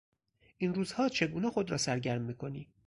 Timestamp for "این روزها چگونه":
0.57-1.49